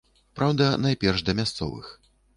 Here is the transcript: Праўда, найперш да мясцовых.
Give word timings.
Праўда, 0.39 0.69
найперш 0.85 1.23
да 1.27 1.37
мясцовых. 1.41 1.93